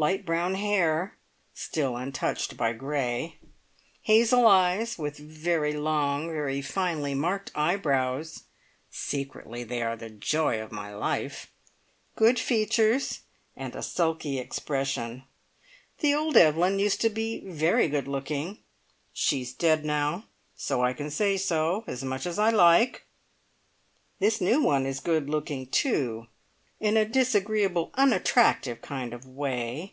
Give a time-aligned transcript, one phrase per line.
[0.00, 1.16] Light brown hair,
[1.54, 3.38] "still untouched by grey,"
[4.02, 8.44] hazel eyes with very long, very finely marked eyebrows
[8.92, 11.48] (secretly they are the joy of my life!)
[12.14, 13.22] good features,
[13.56, 15.24] and a sulky expression.
[15.98, 18.60] The old Evelyn used to be very good looking
[19.12, 23.02] (she's dead now, so I can say so, as much as I like)
[24.20, 26.28] this new one is good looking too,
[26.78, 29.86] in a disagreeable, unattractive kind of way.